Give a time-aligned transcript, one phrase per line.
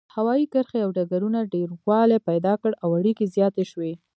[0.15, 3.93] هوايي کرښې او ډګرونو ډیروالی پیدا کړ او اړیکې زیاتې شوې.